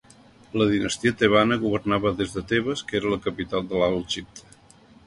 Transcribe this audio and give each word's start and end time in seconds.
La 0.61 0.65
dinastia 0.69 1.13
tebana 1.19 1.59
governava 1.65 2.15
des 2.23 2.35
de 2.39 2.45
Tebes, 2.53 2.85
que 2.89 2.99
era 3.03 3.13
la 3.17 3.21
capital 3.31 3.71
de 3.71 3.85
l'Alt 3.85 4.13
Egipte. 4.15 4.53